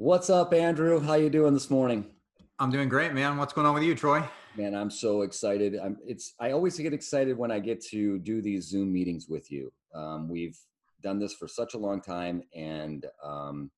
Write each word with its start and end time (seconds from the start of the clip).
What's 0.00 0.30
up, 0.30 0.54
Andrew? 0.54 1.00
How 1.00 1.14
you 1.14 1.28
doing 1.28 1.54
this 1.54 1.70
morning? 1.70 2.06
I'm 2.60 2.70
doing 2.70 2.88
great, 2.88 3.12
man. 3.14 3.36
What's 3.36 3.52
going 3.52 3.66
on 3.66 3.74
with 3.74 3.82
you, 3.82 3.96
Troy? 3.96 4.22
Man, 4.56 4.72
I'm 4.72 4.92
so 4.92 5.22
excited. 5.22 5.76
I'm 5.76 5.96
it's 6.06 6.34
I 6.38 6.52
always 6.52 6.78
get 6.78 6.92
excited 6.92 7.36
when 7.36 7.50
I 7.50 7.58
get 7.58 7.84
to 7.86 8.20
do 8.20 8.40
these 8.40 8.68
Zoom 8.68 8.92
meetings 8.92 9.26
with 9.28 9.50
you. 9.50 9.72
Um, 9.92 10.28
we've 10.28 10.56
done 11.02 11.18
this 11.18 11.34
for 11.34 11.48
such 11.48 11.74
a 11.74 11.78
long 11.78 12.00
time, 12.00 12.44
and 12.54 13.06
um, 13.24 13.72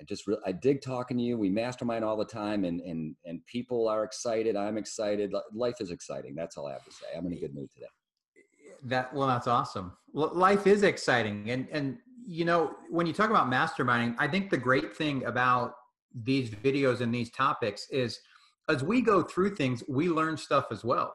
I 0.00 0.04
just 0.04 0.28
re- 0.28 0.38
I 0.46 0.52
dig 0.52 0.82
talking 0.82 1.16
to 1.16 1.22
you. 1.24 1.36
We 1.36 1.50
mastermind 1.50 2.04
all 2.04 2.16
the 2.16 2.24
time, 2.24 2.64
and 2.64 2.80
and 2.82 3.16
and 3.24 3.44
people 3.46 3.88
are 3.88 4.04
excited. 4.04 4.54
I'm 4.54 4.78
excited. 4.78 5.34
Life 5.52 5.80
is 5.80 5.90
exciting. 5.90 6.36
That's 6.36 6.56
all 6.56 6.68
I 6.68 6.74
have 6.74 6.84
to 6.84 6.92
say. 6.92 7.06
I'm 7.16 7.26
in 7.26 7.32
a 7.32 7.40
good 7.40 7.56
mood 7.56 7.70
today. 7.74 7.88
That 8.84 9.12
well, 9.12 9.26
that's 9.26 9.48
awesome. 9.48 9.94
Life 10.12 10.68
is 10.68 10.84
exciting, 10.84 11.50
and 11.50 11.66
and 11.72 11.98
you 12.26 12.44
know, 12.44 12.74
when 12.90 13.06
you 13.06 13.12
talk 13.12 13.30
about 13.30 13.50
masterminding, 13.50 14.14
I 14.18 14.28
think 14.28 14.50
the 14.50 14.56
great 14.56 14.96
thing 14.96 15.24
about 15.24 15.74
these 16.14 16.50
videos 16.50 17.00
and 17.00 17.14
these 17.14 17.30
topics 17.30 17.86
is 17.90 18.20
as 18.68 18.82
we 18.82 19.02
go 19.02 19.22
through 19.22 19.56
things, 19.56 19.82
we 19.88 20.08
learn 20.08 20.36
stuff 20.36 20.66
as 20.70 20.84
well. 20.84 21.14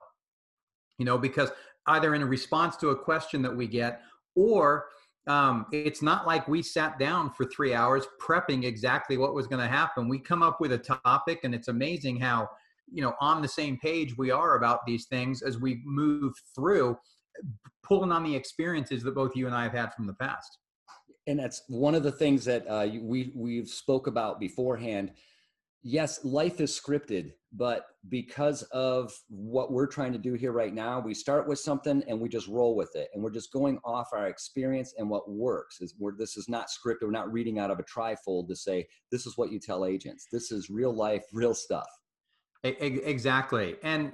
You 0.97 1.05
know, 1.05 1.17
because 1.17 1.49
either 1.87 2.13
in 2.13 2.23
response 2.25 2.75
to 2.77 2.89
a 2.89 2.95
question 2.95 3.41
that 3.41 3.55
we 3.55 3.67
get, 3.67 4.01
or 4.35 4.87
um, 5.27 5.65
it's 5.71 6.01
not 6.01 6.27
like 6.27 6.47
we 6.47 6.61
sat 6.61 6.99
down 6.99 7.31
for 7.31 7.45
three 7.45 7.73
hours 7.73 8.05
prepping 8.21 8.65
exactly 8.65 9.17
what 9.17 9.33
was 9.33 9.47
going 9.47 9.61
to 9.61 9.67
happen. 9.67 10.09
We 10.09 10.19
come 10.19 10.43
up 10.43 10.59
with 10.59 10.73
a 10.73 10.77
topic, 10.77 11.39
and 11.43 11.55
it's 11.55 11.69
amazing 11.69 12.19
how 12.19 12.49
you 12.91 13.01
know 13.01 13.13
on 13.21 13.41
the 13.41 13.47
same 13.47 13.77
page 13.77 14.17
we 14.17 14.29
are 14.31 14.57
about 14.57 14.85
these 14.85 15.05
things 15.05 15.41
as 15.41 15.57
we 15.57 15.81
move 15.85 16.33
through, 16.53 16.97
pulling 17.83 18.11
on 18.11 18.23
the 18.23 18.35
experiences 18.35 19.01
that 19.03 19.15
both 19.15 19.35
you 19.35 19.47
and 19.47 19.55
I 19.55 19.63
have 19.63 19.73
had 19.73 19.93
from 19.93 20.05
the 20.05 20.13
past 20.13 20.59
and 21.27 21.39
that's 21.39 21.63
one 21.67 21.95
of 21.95 22.03
the 22.03 22.11
things 22.11 22.45
that 22.45 22.67
uh, 22.67 22.87
we 23.01 23.31
we've 23.35 23.69
spoke 23.69 24.07
about 24.07 24.39
beforehand. 24.39 25.11
Yes, 25.81 26.25
life 26.25 26.59
is 26.59 26.77
scripted, 26.77 27.31
but 27.53 27.85
because 28.09 28.63
of 28.63 29.13
what 29.29 29.71
we're 29.71 29.87
trying 29.87 30.11
to 30.11 30.19
do 30.19 30.33
here 30.33 30.51
right 30.51 30.73
now, 30.73 30.99
we 30.99 31.13
start 31.13 31.47
with 31.47 31.57
something 31.57 32.03
and 32.09 32.19
we 32.19 32.27
just 32.27 32.49
roll 32.49 32.75
with 32.75 32.95
it, 32.95 33.09
and 33.13 33.23
we're 33.23 33.31
just 33.31 33.53
going 33.53 33.79
off 33.85 34.09
our 34.11 34.27
experience 34.27 34.93
and 34.97 35.09
what 35.09 35.29
works. 35.29 35.79
Is 35.81 35.95
where 35.97 36.13
this 36.17 36.35
is 36.35 36.49
not 36.49 36.67
scripted. 36.67 37.03
We're 37.03 37.11
not 37.11 37.31
reading 37.31 37.59
out 37.59 37.71
of 37.71 37.79
a 37.79 37.83
trifold 37.83 38.47
to 38.49 38.55
say 38.55 38.87
this 39.11 39.25
is 39.25 39.37
what 39.37 39.51
you 39.51 39.59
tell 39.59 39.85
agents. 39.85 40.27
This 40.31 40.51
is 40.51 40.69
real 40.69 40.93
life, 40.93 41.23
real 41.31 41.53
stuff. 41.53 41.87
Exactly, 42.63 43.77
and 43.83 44.11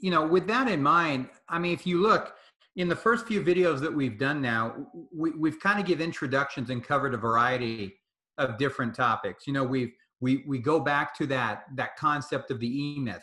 you 0.00 0.10
know, 0.10 0.26
with 0.26 0.46
that 0.46 0.68
in 0.68 0.82
mind, 0.82 1.28
I 1.48 1.58
mean, 1.58 1.72
if 1.72 1.86
you 1.86 2.00
look 2.00 2.34
in 2.80 2.88
the 2.88 2.96
first 2.96 3.26
few 3.26 3.42
videos 3.42 3.78
that 3.80 3.92
we've 3.92 4.18
done 4.18 4.40
now, 4.40 4.74
we, 5.14 5.32
we've 5.32 5.60
kind 5.60 5.78
of 5.78 5.84
give 5.84 6.00
introductions 6.00 6.70
and 6.70 6.82
covered 6.82 7.12
a 7.12 7.18
variety 7.18 7.94
of 8.38 8.56
different 8.56 8.94
topics. 8.94 9.46
You 9.46 9.52
know, 9.52 9.64
we've 9.64 9.92
we 10.22 10.44
we 10.48 10.58
go 10.58 10.80
back 10.80 11.14
to 11.18 11.26
that 11.26 11.64
that 11.74 11.96
concept 11.96 12.50
of 12.50 12.58
the 12.58 12.66
E 12.66 12.98
myth, 12.98 13.22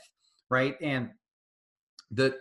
right? 0.52 0.76
And 0.80 1.10
the 2.12 2.38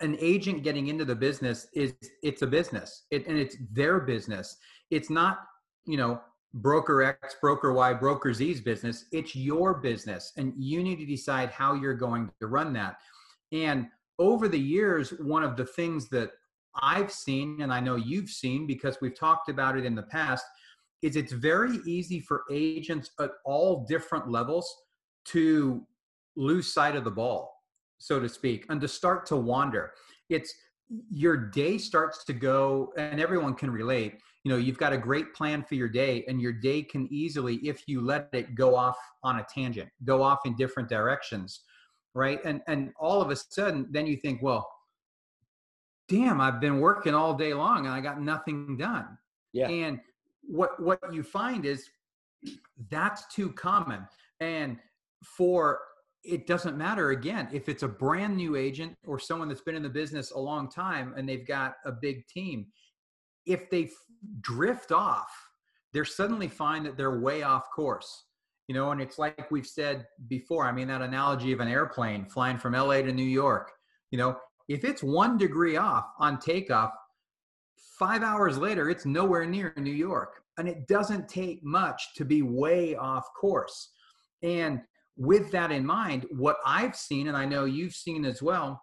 an 0.00 0.18
agent 0.20 0.62
getting 0.62 0.88
into 0.88 1.06
the 1.06 1.14
business 1.14 1.68
is 1.72 1.94
it's 2.22 2.42
a 2.42 2.46
business, 2.46 3.06
it, 3.10 3.26
and 3.26 3.38
it's 3.38 3.56
their 3.72 4.00
business. 4.00 4.58
It's 4.90 5.08
not 5.08 5.38
you 5.86 5.96
know 5.96 6.20
broker 6.52 7.02
X, 7.02 7.36
broker 7.40 7.72
Y, 7.72 7.94
broker 7.94 8.34
Z's 8.34 8.60
business. 8.60 9.06
It's 9.10 9.34
your 9.34 9.72
business, 9.72 10.32
and 10.36 10.52
you 10.58 10.82
need 10.82 10.96
to 10.96 11.06
decide 11.06 11.48
how 11.48 11.72
you're 11.72 11.94
going 11.94 12.30
to 12.40 12.46
run 12.46 12.74
that. 12.74 12.98
And 13.52 13.86
over 14.18 14.48
the 14.48 14.60
years, 14.60 15.10
one 15.20 15.42
of 15.42 15.56
the 15.56 15.64
things 15.64 16.10
that 16.10 16.32
I've 16.80 17.10
seen, 17.10 17.60
and 17.62 17.72
I 17.72 17.80
know 17.80 17.96
you've 17.96 18.30
seen 18.30 18.66
because 18.66 18.98
we've 19.00 19.18
talked 19.18 19.48
about 19.48 19.76
it 19.76 19.84
in 19.84 19.94
the 19.94 20.02
past, 20.04 20.44
is 21.02 21.16
it's 21.16 21.32
very 21.32 21.78
easy 21.86 22.20
for 22.20 22.44
agents 22.50 23.10
at 23.20 23.30
all 23.44 23.84
different 23.88 24.30
levels 24.30 24.72
to 25.26 25.86
lose 26.36 26.72
sight 26.72 26.96
of 26.96 27.04
the 27.04 27.10
ball, 27.10 27.52
so 27.98 28.20
to 28.20 28.28
speak, 28.28 28.66
and 28.68 28.80
to 28.80 28.88
start 28.88 29.26
to 29.26 29.36
wander. 29.36 29.92
It's 30.28 30.52
your 31.10 31.36
day 31.36 31.78
starts 31.78 32.24
to 32.24 32.32
go, 32.32 32.92
and 32.96 33.20
everyone 33.20 33.54
can 33.54 33.70
relate. 33.70 34.14
You 34.44 34.52
know, 34.52 34.56
you've 34.58 34.78
got 34.78 34.92
a 34.92 34.98
great 34.98 35.34
plan 35.34 35.62
for 35.62 35.74
your 35.74 35.88
day, 35.88 36.24
and 36.28 36.40
your 36.40 36.52
day 36.52 36.82
can 36.82 37.08
easily, 37.12 37.56
if 37.56 37.82
you 37.86 38.00
let 38.00 38.28
it 38.32 38.54
go 38.54 38.74
off 38.74 38.96
on 39.22 39.38
a 39.38 39.46
tangent, 39.52 39.90
go 40.04 40.22
off 40.22 40.40
in 40.46 40.56
different 40.56 40.88
directions, 40.88 41.60
right? 42.14 42.40
And 42.44 42.62
and 42.66 42.92
all 42.98 43.20
of 43.20 43.30
a 43.30 43.36
sudden, 43.36 43.86
then 43.90 44.06
you 44.06 44.16
think, 44.16 44.40
well, 44.42 44.66
damn, 46.08 46.40
I've 46.40 46.60
been 46.60 46.80
working 46.80 47.14
all 47.14 47.34
day 47.34 47.54
long 47.54 47.86
and 47.86 47.94
I 47.94 48.00
got 48.00 48.20
nothing 48.20 48.76
done. 48.76 49.18
Yeah. 49.52 49.68
And 49.68 50.00
what 50.42 50.80
what 50.82 51.12
you 51.12 51.22
find 51.22 51.64
is 51.64 51.88
that's 52.90 53.32
too 53.34 53.52
common. 53.52 54.06
And 54.40 54.78
for 55.24 55.80
it 56.24 56.46
doesn't 56.46 56.76
matter 56.76 57.10
again 57.10 57.48
if 57.52 57.68
it's 57.68 57.82
a 57.82 57.88
brand 57.88 58.36
new 58.36 58.56
agent 58.56 58.94
or 59.06 59.18
someone 59.18 59.48
that's 59.48 59.60
been 59.60 59.76
in 59.76 59.82
the 59.82 59.88
business 59.88 60.32
a 60.32 60.38
long 60.38 60.68
time 60.68 61.14
and 61.16 61.28
they've 61.28 61.46
got 61.46 61.76
a 61.84 61.92
big 61.92 62.26
team 62.26 62.66
if 63.46 63.70
they 63.70 63.88
drift 64.40 64.92
off 64.92 65.30
they're 65.92 66.04
suddenly 66.04 66.48
find 66.48 66.84
that 66.84 66.96
they're 66.96 67.20
way 67.20 67.42
off 67.42 67.70
course 67.74 68.24
you 68.66 68.74
know 68.74 68.90
and 68.90 69.00
it's 69.00 69.18
like 69.18 69.50
we've 69.50 69.66
said 69.66 70.06
before 70.28 70.66
i 70.66 70.72
mean 70.72 70.88
that 70.88 71.02
analogy 71.02 71.52
of 71.52 71.60
an 71.60 71.68
airplane 71.68 72.24
flying 72.26 72.58
from 72.58 72.72
la 72.72 72.94
to 72.94 73.12
new 73.12 73.22
york 73.22 73.72
you 74.10 74.18
know 74.18 74.36
if 74.68 74.84
it's 74.84 75.02
one 75.02 75.38
degree 75.38 75.76
off 75.76 76.06
on 76.18 76.38
takeoff, 76.38 76.92
five 77.98 78.22
hours 78.22 78.58
later, 78.58 78.90
it's 78.90 79.06
nowhere 79.06 79.46
near 79.46 79.72
New 79.76 79.92
York. 79.92 80.42
And 80.58 80.68
it 80.68 80.86
doesn't 80.88 81.28
take 81.28 81.64
much 81.64 82.14
to 82.16 82.24
be 82.24 82.42
way 82.42 82.94
off 82.96 83.26
course. 83.38 83.92
And 84.42 84.80
with 85.16 85.50
that 85.52 85.72
in 85.72 85.84
mind, 85.84 86.26
what 86.30 86.58
I've 86.64 86.96
seen, 86.96 87.28
and 87.28 87.36
I 87.36 87.44
know 87.44 87.64
you've 87.64 87.94
seen 87.94 88.24
as 88.24 88.42
well, 88.42 88.82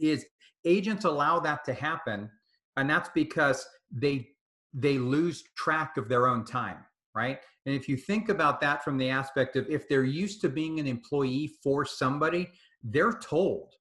is 0.00 0.24
agents 0.64 1.04
allow 1.04 1.40
that 1.40 1.64
to 1.64 1.74
happen. 1.74 2.30
And 2.76 2.88
that's 2.88 3.10
because 3.14 3.66
they 3.90 4.28
they 4.76 4.98
lose 4.98 5.44
track 5.56 5.96
of 5.96 6.08
their 6.08 6.26
own 6.26 6.44
time, 6.44 6.78
right? 7.14 7.38
And 7.64 7.74
if 7.76 7.88
you 7.88 7.96
think 7.96 8.28
about 8.28 8.60
that 8.60 8.82
from 8.82 8.98
the 8.98 9.08
aspect 9.08 9.54
of 9.54 9.70
if 9.70 9.88
they're 9.88 10.02
used 10.02 10.40
to 10.40 10.48
being 10.48 10.80
an 10.80 10.88
employee 10.88 11.52
for 11.62 11.84
somebody, 11.84 12.50
they're 12.82 13.12
told 13.12 13.74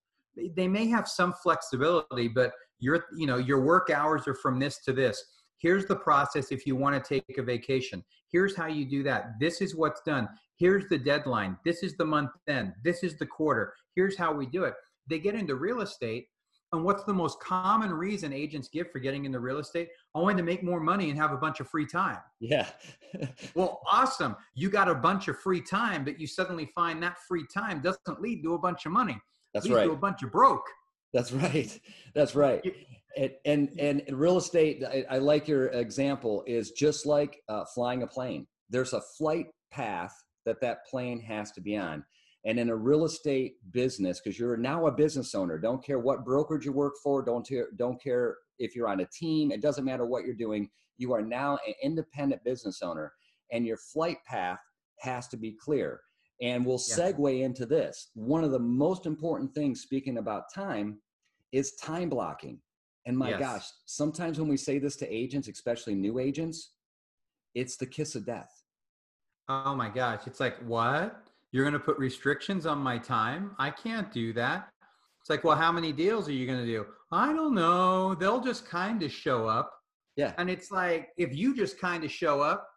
they 0.55 0.67
may 0.67 0.87
have 0.87 1.07
some 1.07 1.33
flexibility, 1.33 2.27
but 2.27 2.53
your 2.79 3.05
you 3.15 3.27
know 3.27 3.37
your 3.37 3.61
work 3.61 3.89
hours 3.89 4.27
are 4.27 4.35
from 4.35 4.59
this 4.59 4.79
to 4.85 4.93
this. 4.93 5.23
Here's 5.57 5.85
the 5.85 5.95
process 5.95 6.51
if 6.51 6.65
you 6.67 6.75
want 6.75 7.01
to 7.01 7.07
take 7.07 7.37
a 7.37 7.43
vacation. 7.43 8.03
Here's 8.31 8.55
how 8.55 8.67
you 8.67 8.85
do 8.85 9.03
that. 9.03 9.39
This 9.39 9.61
is 9.61 9.75
what's 9.75 10.01
done. 10.01 10.27
Here's 10.57 10.87
the 10.89 10.97
deadline. 10.97 11.57
This 11.63 11.83
is 11.83 11.95
the 11.95 12.05
month 12.05 12.31
end. 12.47 12.73
This 12.83 13.03
is 13.03 13.17
the 13.17 13.25
quarter. 13.25 13.73
Here's 13.95 14.17
how 14.17 14.33
we 14.33 14.45
do 14.45 14.65
it. 14.65 14.73
They 15.09 15.19
get 15.19 15.35
into 15.35 15.55
real 15.55 15.81
estate 15.81 16.27
and 16.73 16.83
what's 16.83 17.03
the 17.03 17.13
most 17.13 17.39
common 17.39 17.93
reason 17.93 18.33
agents 18.33 18.67
give 18.67 18.91
for 18.91 18.97
getting 18.97 19.25
into 19.25 19.39
real 19.39 19.59
estate? 19.59 19.89
Only 20.15 20.33
to 20.33 20.41
make 20.41 20.63
more 20.63 20.79
money 20.79 21.11
and 21.11 21.19
have 21.19 21.31
a 21.31 21.37
bunch 21.37 21.59
of 21.59 21.69
free 21.69 21.85
time. 21.85 22.17
Yeah. 22.39 22.67
well, 23.55 23.79
awesome. 23.89 24.35
You 24.55 24.71
got 24.71 24.89
a 24.89 24.95
bunch 24.95 25.27
of 25.27 25.39
free 25.39 25.61
time, 25.61 26.03
but 26.03 26.19
you 26.19 26.25
suddenly 26.25 26.71
find 26.73 27.01
that 27.03 27.17
free 27.27 27.45
time 27.53 27.79
doesn't 27.79 28.19
lead 28.19 28.41
to 28.41 28.55
a 28.55 28.57
bunch 28.57 28.87
of 28.87 28.91
money. 28.91 29.21
That's 29.53 29.69
right. 29.69 29.89
a 29.89 29.95
bunch 29.95 30.23
of 30.23 30.31
broke. 30.31 30.65
That's 31.13 31.31
right. 31.31 31.79
That's 32.15 32.35
right. 32.35 32.61
And 33.15 33.31
and, 33.45 33.69
and 33.79 34.17
real 34.17 34.37
estate, 34.37 34.83
I, 34.83 35.05
I, 35.09 35.17
like 35.19 35.47
your 35.47 35.67
example, 35.67 36.43
is 36.47 36.71
just 36.71 37.05
like 37.05 37.39
uh, 37.47 37.63
flying 37.75 38.01
a 38.01 38.07
plane. 38.07 38.47
There's 38.69 38.93
a 38.93 39.01
flight 39.17 39.47
path 39.71 40.15
that 40.45 40.59
that 40.61 40.85
plane 40.87 41.19
has 41.21 41.51
to 41.51 41.61
be 41.61 41.77
on. 41.77 42.03
And 42.45 42.59
in 42.59 42.69
a 42.69 42.75
real 42.75 43.05
estate 43.05 43.53
business, 43.71 44.19
because 44.19 44.37
you're 44.37 44.57
now 44.57 44.87
a 44.87 44.91
business 44.91 45.33
owner, 45.33 45.57
don't 45.57 45.83
care 45.83 45.99
what 45.99 46.25
brokerage 46.25 46.65
you 46.65 46.73
work 46.73 46.95
for, 47.01 47.23
don't 47.23 47.47
care, 47.47 47.67
don't 47.77 48.01
care 48.01 48.37
if 48.59 48.75
you're 48.75 48.89
on 48.89 48.99
a 48.99 49.07
team, 49.17 49.51
it 49.51 49.61
doesn't 49.61 49.85
matter 49.85 50.05
what 50.05 50.25
you're 50.25 50.35
doing. 50.35 50.69
You 50.97 51.13
are 51.13 51.21
now 51.21 51.57
an 51.65 51.73
independent 51.81 52.43
business 52.43 52.81
owner, 52.81 53.13
and 53.51 53.65
your 53.65 53.77
flight 53.77 54.17
path 54.27 54.59
has 54.99 55.27
to 55.29 55.37
be 55.37 55.53
clear. 55.53 56.01
And 56.41 56.65
we'll 56.65 56.81
yeah. 56.89 57.11
segue 57.11 57.41
into 57.41 57.65
this. 57.65 58.09
One 58.15 58.43
of 58.43 58.51
the 58.51 58.59
most 58.59 59.05
important 59.05 59.53
things, 59.53 59.81
speaking 59.81 60.17
about 60.17 60.53
time, 60.53 60.99
is 61.51 61.75
time 61.75 62.09
blocking. 62.09 62.59
And 63.05 63.17
my 63.17 63.31
yes. 63.31 63.39
gosh, 63.39 63.65
sometimes 63.85 64.39
when 64.39 64.47
we 64.47 64.57
say 64.57 64.79
this 64.79 64.95
to 64.97 65.13
agents, 65.13 65.47
especially 65.47 65.95
new 65.95 66.19
agents, 66.19 66.71
it's 67.53 67.77
the 67.77 67.85
kiss 67.85 68.15
of 68.15 68.25
death. 68.25 68.49
Oh 69.49 69.75
my 69.75 69.89
gosh. 69.89 70.21
It's 70.25 70.39
like, 70.39 70.57
what? 70.65 71.23
You're 71.51 71.63
going 71.63 71.73
to 71.73 71.79
put 71.79 71.97
restrictions 71.99 72.65
on 72.65 72.79
my 72.79 72.97
time? 72.97 73.51
I 73.59 73.69
can't 73.69 74.11
do 74.11 74.33
that. 74.33 74.69
It's 75.21 75.29
like, 75.29 75.43
well, 75.43 75.55
how 75.55 75.71
many 75.71 75.91
deals 75.91 76.27
are 76.27 76.33
you 76.33 76.47
going 76.47 76.59
to 76.59 76.65
do? 76.65 76.85
I 77.11 77.31
don't 77.31 77.53
know. 77.53 78.15
They'll 78.15 78.41
just 78.41 78.67
kind 78.67 79.03
of 79.03 79.11
show 79.11 79.47
up. 79.47 79.71
Yeah. 80.15 80.33
And 80.37 80.49
it's 80.49 80.71
like, 80.71 81.09
if 81.17 81.35
you 81.35 81.55
just 81.55 81.79
kind 81.79 82.03
of 82.03 82.11
show 82.11 82.41
up 82.41 82.67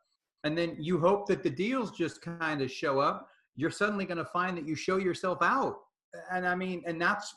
and 0.44 0.56
then 0.56 0.76
you 0.78 0.98
hope 0.98 1.26
that 1.28 1.42
the 1.42 1.50
deals 1.50 1.90
just 1.92 2.20
kind 2.20 2.60
of 2.62 2.70
show 2.70 3.00
up, 3.00 3.28
you're 3.56 3.70
suddenly 3.70 4.04
going 4.04 4.18
to 4.18 4.24
find 4.24 4.56
that 4.56 4.66
you 4.66 4.74
show 4.74 4.98
yourself 4.98 5.38
out 5.42 5.76
and 6.30 6.46
i 6.46 6.54
mean 6.54 6.82
and 6.86 7.00
that's 7.00 7.34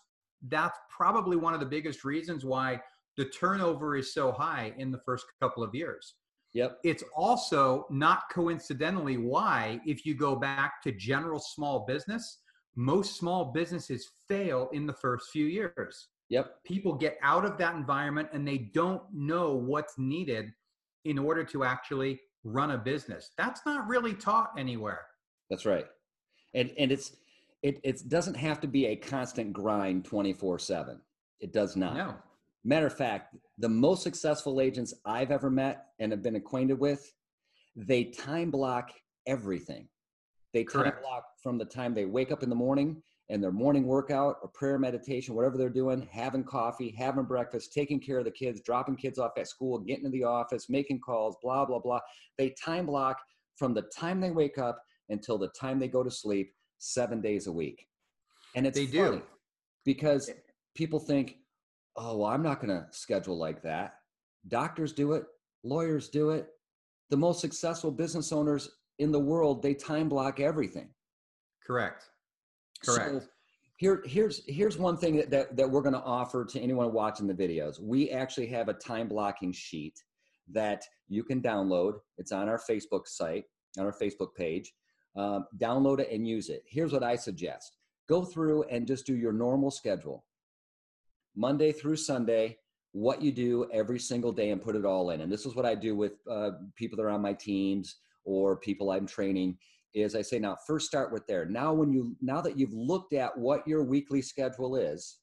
that's 0.48 0.78
probably 0.90 1.36
one 1.36 1.54
of 1.54 1.60
the 1.60 1.66
biggest 1.66 2.04
reasons 2.04 2.46
why 2.46 2.80
the 3.18 3.26
turnover 3.26 3.98
is 3.98 4.14
so 4.14 4.32
high 4.32 4.74
in 4.78 4.92
the 4.92 5.00
first 5.06 5.26
couple 5.42 5.64
of 5.64 5.74
years 5.76 6.16
Yep. 6.54 6.80
It's 6.84 7.04
also 7.16 7.86
not 7.90 8.24
coincidentally 8.32 9.18
why, 9.18 9.80
if 9.86 10.06
you 10.06 10.16
go 10.16 10.36
back 10.36 10.82
to 10.84 10.92
general 10.92 11.40
small 11.40 11.86
business, 11.86 12.40
most 12.76 13.18
small 13.18 13.52
businesses 13.52 14.10
fail 14.28 14.70
in 14.74 14.86
the 14.86 14.94
first 14.94 15.30
few 15.32 15.46
years. 15.46 16.08
Yep. 16.30 16.64
People 16.64 16.94
get 16.94 17.18
out 17.22 17.46
of 17.46 17.58
that 17.58 17.76
environment 17.76 18.30
and 18.34 18.48
they 18.48 18.70
don't 18.74 19.02
know 19.14 19.56
what's 19.56 19.96
needed 19.98 20.52
in 21.06 21.18
order 21.18 21.44
to 21.44 21.64
actually 21.64 22.20
run 22.44 22.72
a 22.72 22.78
business. 22.78 23.32
That's 23.38 23.62
not 23.66 23.88
really 23.88 24.14
taught 24.14 24.52
anywhere. 24.58 25.02
That's 25.50 25.66
right. 25.66 25.86
And 26.54 26.72
and 26.78 26.92
it's 26.92 27.16
it 27.62 27.80
it 27.84 28.08
doesn't 28.08 28.36
have 28.36 28.60
to 28.62 28.68
be 28.68 28.88
a 28.88 28.96
constant 28.96 29.54
grind 29.54 30.04
24/7. 30.04 31.00
It 31.40 31.54
does 31.54 31.76
not. 31.76 31.96
No. 31.96 32.16
Matter 32.66 32.88
of 32.88 32.98
fact, 32.98 33.36
the 33.58 33.70
most 33.70 34.04
successful 34.04 34.60
agents 34.60 34.94
I've 35.06 35.32
ever 35.32 35.50
met 35.50 35.88
and 36.00 36.12
have 36.12 36.22
been 36.22 36.36
acquainted 36.36 36.78
with, 36.78 37.14
they 37.76 38.06
time 38.06 38.52
block 38.52 38.92
everything. 39.26 39.88
They 40.54 40.64
time 40.64 40.84
Correct. 40.84 41.02
block 41.02 41.24
from 41.42 41.58
the 41.58 41.66
time 41.66 41.94
they 41.94 42.06
wake 42.06 42.32
up 42.32 42.44
in 42.44 42.50
the 42.50 42.56
morning 42.56 43.02
and 43.30 43.42
their 43.42 43.52
morning 43.52 43.86
workout 43.86 44.38
or 44.42 44.50
prayer 44.50 44.80
meditation, 44.80 45.36
whatever 45.36 45.58
they're 45.58 45.70
doing, 45.70 46.08
having 46.12 46.44
coffee, 46.44 46.94
having 46.98 47.24
breakfast, 47.26 47.72
taking 47.72 48.00
care 48.00 48.18
of 48.18 48.26
the 48.26 48.32
kids, 48.32 48.60
dropping 48.62 48.96
kids 48.96 49.20
off 49.20 49.32
at 49.38 49.48
school, 49.48 49.78
getting 49.80 50.06
to 50.06 50.10
the 50.10 50.24
office, 50.24 50.70
making 50.70 51.00
calls, 51.00 51.38
blah, 51.42 51.64
blah, 51.64 51.80
blah. 51.80 52.00
They 52.38 52.50
time 52.62 52.88
block 52.88 53.20
from 53.56 53.74
the 53.74 53.84
time 53.96 54.20
they 54.20 54.32
wake 54.32 54.58
up 54.58 54.82
until 55.10 55.38
the 55.38 55.50
time 55.50 55.80
they 55.80 55.88
go 55.88 56.04
to 56.04 56.12
sleep, 56.12 56.54
seven 56.78 57.22
days 57.22 57.48
a 57.48 57.52
week. 57.52 57.86
And 58.56 58.66
it's 58.66 58.78
They 58.78 58.86
funny 58.86 59.18
do. 59.18 59.24
because 59.86 60.30
people 60.76 61.00
think, 61.00 61.38
oh, 61.96 62.18
well, 62.18 62.30
I'm 62.30 62.44
not 62.44 62.62
going 62.62 62.70
to 62.70 62.88
schedule 62.92 63.38
like 63.38 63.62
that. 63.64 63.96
Doctors 64.48 64.94
do 64.94 65.14
it, 65.14 65.26
lawyers 65.64 66.10
do 66.10 66.30
it. 66.32 66.48
The 67.10 67.18
most 67.18 67.42
successful 67.42 67.92
business 67.92 68.32
owners 68.32 68.70
in 69.00 69.12
the 69.12 69.20
world, 69.20 69.62
they 69.62 69.74
time 69.74 70.10
block 70.10 70.40
everything. 70.40 70.90
Correct. 71.66 72.06
Correct. 72.86 73.10
So 73.10 73.22
here, 73.78 74.04
here's 74.06 74.44
here's 74.48 74.78
one 74.78 74.98
thing 74.98 75.18
that, 75.18 75.30
that, 75.32 75.56
that 75.58 75.70
we're 75.70 75.82
going 75.82 75.94
to 75.94 76.04
offer 76.04 76.46
to 76.46 76.60
anyone 76.60 76.94
watching 76.94 77.28
the 77.28 77.34
videos. 77.34 77.80
We 77.82 78.10
actually 78.12 78.48
have 78.48 78.70
a 78.70 78.74
time 78.74 79.08
blocking 79.08 79.52
sheet 79.52 79.96
that 80.52 80.84
you 81.08 81.24
can 81.24 81.42
download. 81.42 81.94
It's 82.18 82.32
on 82.32 82.48
our 82.50 82.60
Facebook 82.70 83.08
site, 83.08 83.46
on 83.78 83.86
our 83.86 83.94
Facebook 83.94 84.36
page. 84.36 84.72
Um, 85.16 85.46
download 85.58 86.00
it 86.00 86.10
and 86.12 86.28
use 86.28 86.50
it. 86.50 86.64
Here's 86.68 86.94
what 86.94 87.04
I 87.04 87.16
suggest: 87.16 87.78
go 88.08 88.24
through 88.24 88.64
and 88.64 88.88
just 88.88 89.06
do 89.06 89.16
your 89.16 89.34
normal 89.34 89.72
schedule, 89.72 90.26
Monday 91.36 91.72
through 91.72 91.98
Sunday. 91.98 92.58
What 92.92 93.22
you 93.22 93.32
do 93.32 93.70
every 93.72 94.00
single 94.00 94.32
day 94.32 94.50
and 94.50 94.60
put 94.62 94.76
it 94.76 94.84
all 94.84 95.12
in. 95.12 95.22
And 95.22 95.32
this 95.32 95.46
is 95.46 95.56
what 95.56 95.66
I 95.66 95.76
do 95.76 95.96
with 95.96 96.14
uh, 96.28 96.52
people 96.76 96.98
that 96.98 97.04
are 97.04 97.12
on 97.12 97.22
my 97.22 97.34
teams 97.34 97.98
or 98.26 98.58
people 98.58 98.90
I'm 98.90 99.06
training 99.06 99.60
is 99.94 100.16
I 100.16 100.22
say 100.22 100.40
now 100.40 100.58
first 100.68 100.88
start 100.88 101.12
with 101.12 101.26
there. 101.28 101.46
Now 101.46 101.74
when 101.74 101.92
you 101.92 102.16
now 102.22 102.42
that 102.42 102.58
you've 102.58 102.74
looked 102.74 103.14
at 103.14 103.38
what 103.38 103.68
your 103.68 103.84
weekly 103.84 104.22
schedule 104.22 104.76
is, 104.76 105.20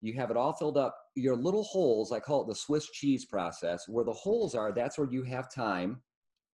you 0.00 0.14
have 0.14 0.30
it 0.30 0.36
all 0.36 0.52
filled 0.52 0.76
up. 0.76 0.96
Your 1.14 1.36
little 1.36 1.64
holes, 1.64 2.12
I 2.12 2.20
call 2.20 2.42
it 2.42 2.48
the 2.48 2.54
Swiss 2.54 2.90
cheese 2.90 3.24
process, 3.24 3.88
where 3.88 4.04
the 4.04 4.12
holes 4.12 4.54
are, 4.54 4.72
that's 4.72 4.98
where 4.98 5.10
you 5.10 5.22
have 5.24 5.52
time 5.52 6.00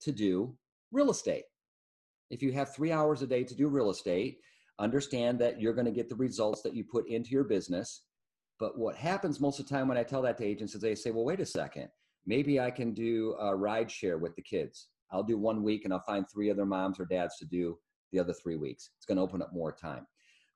to 0.03 0.13
do 0.13 0.55
real 0.93 1.11
estate. 1.11 1.45
If 2.33 2.43
you 2.43 2.51
have 2.53 2.75
three 2.75 2.91
hours 2.91 3.21
a 3.21 3.27
day 3.27 3.45
to 3.45 3.55
do 3.55 3.69
real 3.69 3.91
estate, 3.91 4.39
understand 4.79 5.39
that 5.41 5.61
you're 5.61 5.75
going 5.75 5.85
to 5.85 5.93
get 5.93 6.09
the 6.09 6.17
results 6.17 6.63
that 6.63 6.75
you 6.75 6.83
put 6.83 7.07
into 7.07 7.31
your 7.31 7.45
business. 7.45 8.05
But 8.59 8.79
what 8.79 8.97
happens 8.97 9.39
most 9.39 9.61
of 9.61 9.69
the 9.69 9.75
time 9.75 9.87
when 9.87 9.99
I 9.99 10.03
tell 10.03 10.23
that 10.23 10.39
to 10.39 10.45
agents 10.45 10.75
is 10.75 10.81
they 10.81 10.95
say, 10.95 11.11
well, 11.11 11.27
wait 11.27 11.41
a 11.41 11.47
second, 11.47 11.89
maybe 12.25 12.59
I 12.59 12.71
can 12.71 12.95
do 12.95 13.37
a 13.39 13.55
ride 13.55 13.91
share 13.91 14.17
with 14.17 14.35
the 14.35 14.41
kids. 14.41 14.89
I'll 15.11 15.23
do 15.23 15.37
one 15.37 15.63
week 15.63 15.85
and 15.85 15.93
I'll 15.93 16.05
find 16.07 16.25
three 16.33 16.51
other 16.51 16.65
moms 16.65 16.99
or 16.99 17.05
dads 17.05 17.37
to 17.37 17.45
do 17.45 17.79
the 18.13 18.19
other 18.19 18.33
three 18.33 18.57
weeks. 18.57 18.89
It's 18.97 19.05
going 19.05 19.17
to 19.17 19.23
open 19.23 19.43
up 19.43 19.53
more 19.53 19.73
time. 19.73 20.07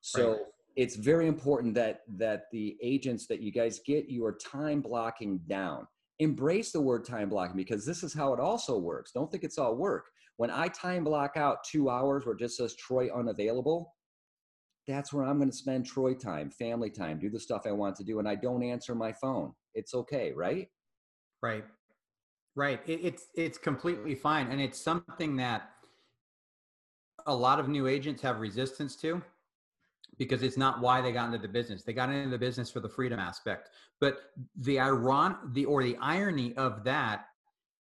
So 0.00 0.31
Right. 0.31 0.40
it's 0.76 0.96
very 0.96 1.26
important 1.26 1.75
that 1.75 2.00
that 2.17 2.44
the 2.52 2.79
agents 2.81 3.26
that 3.26 3.43
you 3.43 3.52
guys 3.52 3.81
get 3.84 4.08
your 4.08 4.38
time 4.38 4.81
blocking 4.81 5.40
down. 5.46 5.87
Embrace 6.20 6.72
the 6.72 6.81
word 6.81 7.05
time 7.05 7.29
blocking 7.29 7.56
because 7.56 7.84
this 7.84 8.02
is 8.02 8.14
how 8.14 8.32
it 8.32 8.40
also 8.40 8.79
works. 8.79 9.12
Don't 9.12 9.31
think 9.31 9.44
it's 9.44 9.58
all 9.58 9.76
work. 9.76 10.06
When 10.36 10.50
I 10.50 10.68
time 10.68 11.04
block 11.04 11.36
out 11.36 11.64
two 11.64 11.88
hours 11.88 12.26
where 12.26 12.34
it 12.34 12.40
just 12.40 12.56
says 12.56 12.74
Troy 12.74 13.08
unavailable, 13.14 13.94
that's 14.86 15.12
where 15.12 15.24
I'm 15.24 15.38
going 15.38 15.50
to 15.50 15.56
spend 15.56 15.86
Troy 15.86 16.14
time, 16.14 16.50
family 16.50 16.90
time, 16.90 17.18
do 17.18 17.30
the 17.30 17.40
stuff 17.40 17.62
I 17.66 17.72
want 17.72 17.96
to 17.96 18.04
do, 18.04 18.18
and 18.18 18.28
I 18.28 18.34
don't 18.34 18.62
answer 18.62 18.94
my 18.94 19.12
phone. 19.12 19.52
It's 19.74 19.94
okay, 19.94 20.32
right? 20.32 20.68
Right. 21.42 21.64
Right. 22.54 22.80
It, 22.86 23.00
it's 23.02 23.26
it's 23.34 23.58
completely 23.58 24.14
fine, 24.14 24.48
and 24.50 24.60
it's 24.60 24.80
something 24.80 25.36
that 25.36 25.70
a 27.26 27.34
lot 27.34 27.58
of 27.58 27.68
new 27.68 27.86
agents 27.86 28.22
have 28.22 28.40
resistance 28.40 28.96
to 28.96 29.20
because 30.18 30.42
it's 30.42 30.56
not 30.56 30.80
why 30.80 31.00
they 31.00 31.12
got 31.12 31.26
into 31.26 31.38
the 31.38 31.48
business. 31.48 31.82
They 31.82 31.92
got 31.92 32.10
into 32.10 32.30
the 32.30 32.38
business 32.38 32.70
for 32.70 32.80
the 32.80 32.88
freedom 32.88 33.18
aspect. 33.18 33.70
But 34.00 34.18
the 34.56 34.78
iron 34.78 35.36
the 35.52 35.64
or 35.64 35.82
the 35.82 35.96
irony 36.00 36.56
of 36.56 36.84
that 36.84 37.26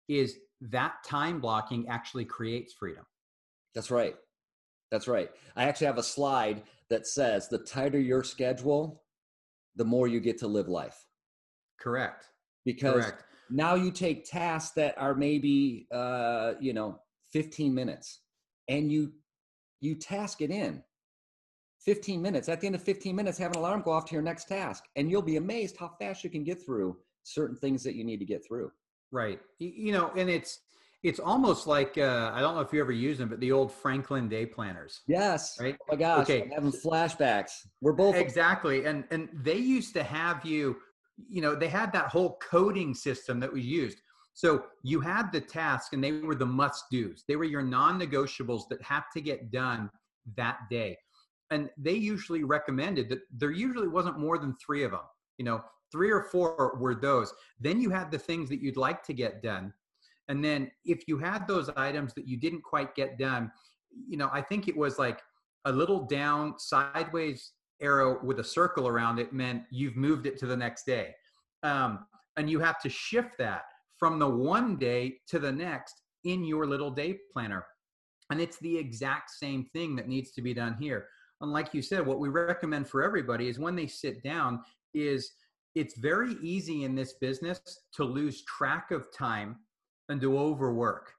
is 0.08 0.36
that 0.70 1.04
time 1.04 1.40
blocking 1.40 1.88
actually 1.88 2.24
creates 2.24 2.72
freedom. 2.72 3.04
That's 3.74 3.90
right. 3.90 4.14
That's 4.90 5.08
right. 5.08 5.30
I 5.56 5.64
actually 5.64 5.86
have 5.86 5.98
a 5.98 6.02
slide 6.02 6.62
that 6.90 7.06
says 7.06 7.48
the 7.48 7.58
tighter 7.58 7.98
your 7.98 8.22
schedule, 8.22 9.02
the 9.76 9.84
more 9.84 10.06
you 10.06 10.20
get 10.20 10.38
to 10.38 10.46
live 10.46 10.68
life. 10.68 11.06
Correct. 11.80 12.26
Because 12.64 13.06
Correct. 13.06 13.24
now 13.50 13.74
you 13.74 13.90
take 13.90 14.24
tasks 14.24 14.72
that 14.74 14.96
are 14.98 15.14
maybe 15.14 15.88
uh, 15.90 16.52
you 16.60 16.72
know 16.72 17.00
15 17.32 17.74
minutes 17.74 18.20
and 18.68 18.92
you 18.92 19.12
you 19.80 19.94
task 19.94 20.42
it 20.42 20.50
in 20.50 20.82
15 21.80 22.22
minutes 22.22 22.48
at 22.48 22.60
the 22.60 22.66
end 22.66 22.76
of 22.76 22.82
15 22.82 23.16
minutes 23.16 23.38
have 23.38 23.50
an 23.52 23.58
alarm 23.58 23.82
go 23.82 23.90
off 23.90 24.04
to 24.04 24.14
your 24.14 24.22
next 24.22 24.44
task 24.44 24.84
and 24.94 25.10
you'll 25.10 25.22
be 25.22 25.36
amazed 25.36 25.76
how 25.76 25.88
fast 25.98 26.22
you 26.22 26.30
can 26.30 26.44
get 26.44 26.64
through 26.64 26.96
certain 27.24 27.56
things 27.56 27.82
that 27.82 27.96
you 27.96 28.04
need 28.04 28.18
to 28.18 28.24
get 28.24 28.44
through 28.46 28.70
Right. 29.12 29.40
You 29.58 29.92
know, 29.92 30.10
and 30.16 30.28
it's 30.30 30.58
it's 31.02 31.20
almost 31.20 31.66
like 31.66 31.98
uh, 31.98 32.30
I 32.32 32.40
don't 32.40 32.54
know 32.54 32.60
if 32.62 32.72
you 32.72 32.80
ever 32.80 32.92
use 32.92 33.18
them, 33.18 33.28
but 33.28 33.40
the 33.40 33.52
old 33.52 33.70
Franklin 33.72 34.28
day 34.28 34.46
planners. 34.46 35.00
yes 35.06 35.56
Right. 35.60 35.76
oh 35.82 35.86
my 35.90 35.98
gosh 35.98 36.22
Okay. 36.30 36.42
i'm 36.42 36.50
having 36.50 36.72
flashbacks 36.72 37.52
we're 37.80 37.92
both 37.92 38.14
exactly 38.16 38.86
and 38.86 39.04
and 39.10 39.28
they 39.48 39.56
used 39.56 39.92
to 39.94 40.02
have 40.02 40.44
you 40.44 40.76
you 41.28 41.42
know 41.42 41.54
they 41.54 41.68
had 41.68 41.92
that 41.92 42.06
whole 42.08 42.38
coding 42.40 42.94
system 42.94 43.38
that 43.40 43.52
was 43.52 43.64
used 43.64 43.98
so 44.34 44.64
you 44.82 44.98
had 45.00 45.30
the 45.30 45.40
task 45.40 45.92
and 45.92 46.02
they 46.02 46.12
were 46.12 46.34
the 46.34 46.46
must 46.46 46.84
do's 46.90 47.24
they 47.28 47.36
were 47.36 47.44
your 47.44 47.62
non-negotiables 47.62 48.62
that 48.70 48.80
had 48.82 49.02
to 49.14 49.20
get 49.20 49.50
done 49.50 49.90
that 50.36 50.58
day 50.70 50.96
and 51.50 51.68
they 51.76 51.92
usually 51.94 52.44
recommended 52.44 53.08
that 53.10 53.20
there 53.36 53.50
usually 53.50 53.88
wasn't 53.88 54.18
more 54.18 54.38
than 54.38 54.54
three 54.64 54.84
of 54.84 54.90
them 54.92 55.06
you 55.38 55.44
know 55.44 55.60
three 55.92 56.10
or 56.10 56.22
four 56.22 56.76
were 56.80 56.94
those 56.94 57.32
then 57.60 57.80
you 57.80 57.90
had 57.90 58.10
the 58.10 58.18
things 58.18 58.48
that 58.48 58.60
you'd 58.60 58.76
like 58.76 59.04
to 59.04 59.12
get 59.12 59.42
done 59.42 59.72
and 60.28 60.42
then 60.44 60.70
if 60.84 61.06
you 61.06 61.18
had 61.18 61.46
those 61.46 61.68
items 61.76 62.14
that 62.14 62.26
you 62.26 62.36
didn't 62.36 62.62
quite 62.62 62.94
get 62.94 63.18
done 63.18 63.52
you 64.08 64.16
know 64.16 64.30
i 64.32 64.40
think 64.40 64.66
it 64.66 64.76
was 64.76 64.98
like 64.98 65.20
a 65.66 65.72
little 65.72 66.06
down 66.06 66.58
sideways 66.58 67.52
arrow 67.82 68.18
with 68.22 68.38
a 68.38 68.44
circle 68.44 68.88
around 68.88 69.18
it 69.18 69.32
meant 69.32 69.62
you've 69.70 69.96
moved 69.96 70.26
it 70.26 70.38
to 70.38 70.46
the 70.46 70.56
next 70.56 70.86
day. 70.86 71.14
Um, 71.62 72.06
and 72.36 72.48
you 72.48 72.60
have 72.60 72.80
to 72.80 72.88
shift 72.88 73.36
that 73.38 73.64
from 73.98 74.18
the 74.18 74.28
one 74.28 74.76
day 74.76 75.18
to 75.28 75.38
the 75.38 75.52
next 75.52 76.02
in 76.24 76.44
your 76.44 76.66
little 76.66 76.90
day 76.90 77.18
planner. 77.32 77.66
And 78.30 78.40
it's 78.40 78.56
the 78.58 78.78
exact 78.78 79.30
same 79.30 79.66
thing 79.72 79.96
that 79.96 80.08
needs 80.08 80.30
to 80.32 80.42
be 80.42 80.54
done 80.54 80.76
here. 80.80 81.08
And 81.40 81.52
like 81.52 81.74
you 81.74 81.82
said, 81.82 82.06
what 82.06 82.20
we 82.20 82.28
recommend 82.28 82.88
for 82.88 83.02
everybody 83.02 83.48
is 83.48 83.58
when 83.58 83.76
they 83.76 83.88
sit 83.88 84.22
down 84.22 84.60
is 84.94 85.32
it's 85.74 85.96
very 85.98 86.36
easy 86.42 86.84
in 86.84 86.94
this 86.94 87.14
business 87.14 87.60
to 87.94 88.04
lose 88.04 88.44
track 88.44 88.90
of 88.90 89.06
time 89.16 89.56
and 90.08 90.20
to 90.20 90.38
overwork, 90.38 91.12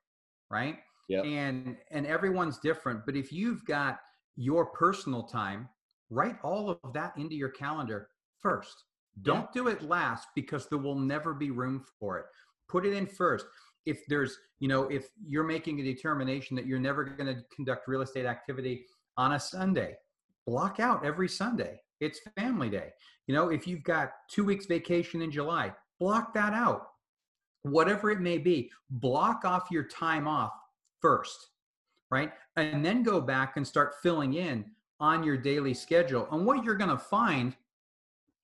right? 0.50 0.78
Yep. 1.10 1.26
And 1.26 1.78
and 1.92 2.06
everyone's 2.06 2.60
different, 2.60 3.06
but 3.06 3.16
if 3.16 3.32
you've 3.32 3.66
got 3.66 4.00
your 4.36 4.68
personal 4.68 5.24
time, 5.24 5.70
write 6.10 6.38
all 6.44 6.80
of 6.84 6.94
that 6.94 7.14
into 7.18 7.36
your 7.36 7.50
calendar 7.50 8.10
first. 8.40 8.84
Don't 9.22 9.52
do 9.54 9.68
it 9.68 9.84
last 9.84 10.28
because 10.36 10.68
there 10.68 10.80
will 10.80 10.98
never 10.98 11.34
be 11.34 11.52
room 11.52 11.86
for 12.00 12.18
it. 12.20 12.26
Put 12.68 12.86
it 12.86 12.94
in 12.94 13.06
first. 13.06 13.46
If 13.86 14.06
there's, 14.08 14.38
you 14.60 14.68
know, 14.68 14.84
if 14.84 15.10
you're 15.28 15.44
making 15.44 15.80
a 15.80 15.84
determination 15.84 16.56
that 16.56 16.66
you're 16.66 16.80
never 16.80 17.04
going 17.04 17.36
to 17.36 17.44
conduct 17.54 17.88
real 17.88 18.02
estate 18.02 18.26
activity 18.26 18.86
on 19.18 19.34
a 19.34 19.40
Sunday, 19.40 19.96
block 20.48 20.80
out 20.80 21.06
every 21.06 21.30
Sunday. 21.30 21.80
It's 22.04 22.20
family 22.38 22.70
day. 22.70 22.90
You 23.28 23.36
know, 23.36 23.50
if 23.50 23.66
you've 23.66 23.84
got 23.84 24.12
two 24.30 24.44
weeks 24.44 24.66
vacation 24.66 25.22
in 25.22 25.32
July, 25.32 25.74
block 26.00 26.34
that 26.34 26.54
out. 26.54 26.88
Whatever 27.64 28.12
it 28.12 28.20
may 28.20 28.38
be, 28.38 28.70
block 28.90 29.46
off 29.46 29.72
your 29.72 29.88
time 29.88 30.28
off 30.28 30.52
first, 31.00 31.48
right? 32.12 32.34
And 32.58 32.86
then 32.86 33.04
go 33.04 33.22
back 33.22 33.56
and 33.56 33.66
start 33.66 33.96
filling 34.04 34.34
in 34.34 34.66
on 35.00 35.24
your 35.24 35.38
daily 35.38 35.74
schedule. 35.74 36.28
And 36.32 36.46
what 36.46 36.64
you're 36.64 36.76
going 36.76 36.90
to 36.90 36.98
find 36.98 37.56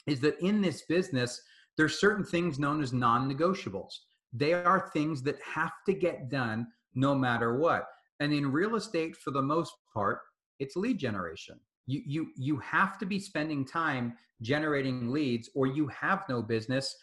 is 0.08 0.22
that 0.22 0.40
in 0.40 0.62
this 0.62 0.84
business, 0.84 1.42
there's 1.78 2.00
certain 2.00 2.24
things 2.24 2.60
known 2.60 2.82
as 2.82 2.94
non-negotiables. 2.94 3.94
They 4.32 4.54
are 4.54 4.90
things 4.94 5.22
that 5.24 5.40
have 5.42 5.72
to 5.86 5.94
get 5.94 6.30
done 6.30 6.68
no 6.96 7.14
matter 7.14 7.58
what. 7.58 7.88
And 8.22 8.34
in 8.34 8.52
real 8.52 8.76
estate, 8.76 9.18
for 9.18 9.32
the 9.32 9.42
most 9.42 9.74
part, 9.94 10.20
it's 10.60 10.76
lead 10.76 10.98
generation. 10.98 11.60
You, 11.90 12.02
you, 12.06 12.28
you 12.38 12.58
have 12.58 13.00
to 13.00 13.06
be 13.06 13.20
spending 13.20 13.66
time 13.66 14.14
generating 14.44 15.10
leads 15.10 15.50
or 15.56 15.66
you 15.66 15.88
have 15.88 16.24
no 16.30 16.42
business 16.44 16.96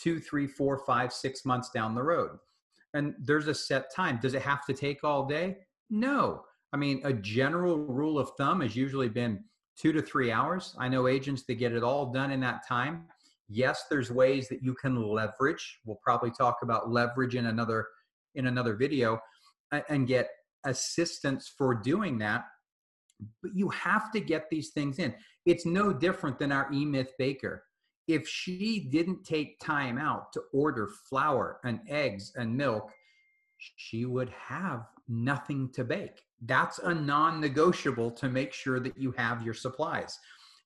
two, 0.00 0.20
three, 0.20 0.46
four, 0.46 0.78
five, 0.86 1.12
six 1.12 1.44
months 1.44 1.70
down 1.70 1.94
the 1.96 2.02
road. 2.02 2.38
And 2.94 3.14
there's 3.18 3.48
a 3.48 3.54
set 3.54 3.92
time. 3.94 4.20
Does 4.22 4.34
it 4.34 4.42
have 4.42 4.64
to 4.66 4.72
take 4.72 5.02
all 5.02 5.26
day? 5.26 5.56
No. 5.90 6.44
I 6.72 6.76
mean, 6.76 7.00
a 7.04 7.12
general 7.12 7.78
rule 7.78 8.16
of 8.16 8.30
thumb 8.38 8.60
has 8.60 8.76
usually 8.76 9.08
been 9.08 9.42
two 9.76 9.92
to 9.92 10.00
three 10.00 10.30
hours. 10.30 10.76
I 10.78 10.88
know 10.88 11.08
agents 11.08 11.42
that 11.48 11.56
get 11.56 11.72
it 11.72 11.82
all 11.82 12.12
done 12.12 12.30
in 12.30 12.38
that 12.40 12.66
time. 12.66 13.06
Yes, 13.48 13.86
there's 13.90 14.10
ways 14.10 14.48
that 14.50 14.62
you 14.62 14.74
can 14.74 15.02
leverage. 15.02 15.80
We'll 15.84 15.98
probably 16.02 16.30
talk 16.30 16.58
about 16.62 16.92
leverage 16.92 17.34
in 17.34 17.46
another 17.46 17.86
in 18.34 18.46
another 18.46 18.76
video 18.76 19.18
and 19.88 20.06
get 20.06 20.28
assistance 20.64 21.52
for 21.56 21.74
doing 21.74 22.18
that. 22.18 22.44
But 23.42 23.54
you 23.54 23.68
have 23.70 24.12
to 24.12 24.20
get 24.20 24.48
these 24.50 24.70
things 24.70 24.98
in. 24.98 25.14
It's 25.44 25.66
no 25.66 25.92
different 25.92 26.38
than 26.38 26.52
our 26.52 26.70
E 26.72 27.04
Baker. 27.18 27.64
If 28.06 28.26
she 28.28 28.88
didn't 28.90 29.24
take 29.24 29.60
time 29.60 29.98
out 29.98 30.32
to 30.32 30.42
order 30.52 30.88
flour 31.08 31.60
and 31.64 31.80
eggs 31.88 32.32
and 32.36 32.56
milk, 32.56 32.90
she 33.76 34.04
would 34.04 34.30
have 34.30 34.86
nothing 35.08 35.70
to 35.74 35.84
bake. 35.84 36.22
That's 36.42 36.78
a 36.78 36.94
non 36.94 37.40
negotiable 37.40 38.10
to 38.12 38.28
make 38.28 38.52
sure 38.52 38.80
that 38.80 38.96
you 38.96 39.12
have 39.12 39.42
your 39.42 39.54
supplies. 39.54 40.18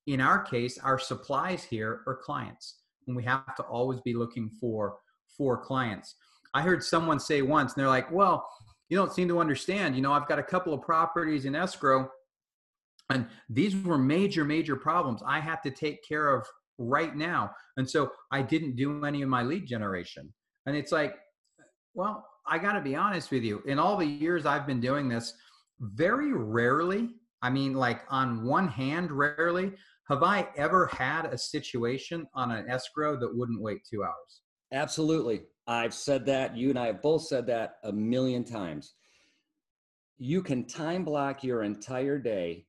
In 0.06 0.20
our 0.20 0.40
case, 0.42 0.78
our 0.78 0.98
supplies 0.98 1.64
here 1.64 2.02
are 2.06 2.16
clients, 2.16 2.80
and 3.06 3.16
we 3.16 3.22
have 3.24 3.54
to 3.56 3.62
always 3.62 4.00
be 4.00 4.14
looking 4.14 4.50
for 4.60 4.98
for 5.36 5.56
clients. 5.56 6.16
I 6.54 6.60
heard 6.60 6.84
someone 6.84 7.18
say 7.18 7.40
once, 7.40 7.72
and 7.72 7.80
they're 7.80 7.88
like, 7.88 8.10
"Well, 8.12 8.46
you 8.92 8.98
don't 8.98 9.12
seem 9.14 9.28
to 9.28 9.40
understand. 9.40 9.96
You 9.96 10.02
know, 10.02 10.12
I've 10.12 10.28
got 10.28 10.38
a 10.38 10.42
couple 10.42 10.74
of 10.74 10.82
properties 10.82 11.46
in 11.46 11.54
escrow, 11.54 12.10
and 13.10 13.26
these 13.48 13.76
were 13.76 13.98
major, 13.98 14.44
major 14.44 14.76
problems 14.76 15.22
I 15.26 15.40
had 15.40 15.62
to 15.64 15.70
take 15.70 16.06
care 16.06 16.34
of 16.34 16.46
right 16.78 17.14
now, 17.14 17.50
and 17.76 17.88
so 17.88 18.10
I 18.30 18.42
didn't 18.42 18.76
do 18.76 19.04
any 19.04 19.22
of 19.22 19.28
my 19.28 19.42
lead 19.42 19.66
generation." 19.66 20.32
And 20.66 20.76
it's 20.76 20.92
like, 20.92 21.16
well, 21.94 22.26
I 22.46 22.58
got 22.58 22.72
to 22.72 22.80
be 22.80 22.96
honest 22.96 23.30
with 23.30 23.42
you. 23.42 23.62
In 23.66 23.78
all 23.78 23.96
the 23.96 24.06
years 24.06 24.46
I've 24.46 24.66
been 24.66 24.80
doing 24.80 25.08
this, 25.08 25.32
very 25.80 26.32
rarely, 26.32 27.10
I 27.42 27.50
mean, 27.50 27.74
like 27.74 28.02
on 28.08 28.44
one 28.44 28.68
hand, 28.68 29.10
rarely 29.10 29.72
have 30.08 30.22
I 30.22 30.48
ever 30.56 30.86
had 30.86 31.26
a 31.26 31.38
situation 31.38 32.26
on 32.34 32.50
an 32.50 32.68
escrow 32.68 33.18
that 33.18 33.36
wouldn't 33.36 33.62
wait 33.62 33.80
two 33.88 34.04
hours. 34.04 34.42
Absolutely. 34.72 35.42
I've 35.66 35.94
said 35.94 36.26
that. 36.26 36.56
You 36.56 36.70
and 36.70 36.78
I 36.78 36.86
have 36.86 37.02
both 37.02 37.22
said 37.26 37.46
that 37.46 37.74
a 37.84 37.92
million 37.92 38.44
times. 38.44 38.94
You 40.18 40.42
can 40.42 40.66
time 40.66 41.04
block 41.04 41.44
your 41.44 41.62
entire 41.62 42.18
day, 42.18 42.66